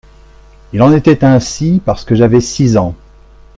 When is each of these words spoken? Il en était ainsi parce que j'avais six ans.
Il 0.73 0.81
en 0.81 0.91
était 0.95 1.23
ainsi 1.23 1.79
parce 1.85 2.05
que 2.05 2.15
j'avais 2.15 2.41
six 2.41 2.75
ans. 2.75 2.95